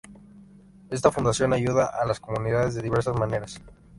Esta 0.89 1.11
fundación 1.11 1.53
ayuda 1.53 1.85
a 1.85 2.07
las 2.07 2.19
comunidades 2.19 2.73
de 2.73 2.81
diversas 2.81 3.15
maneras. 3.19 3.61